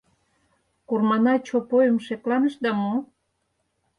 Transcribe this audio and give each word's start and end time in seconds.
—Курманай 0.87 1.39
Чопойым 1.47 1.97
шекланышда 2.05 2.71
мо? 2.83 2.95